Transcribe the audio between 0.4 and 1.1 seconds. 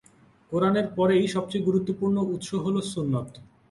কুরআনের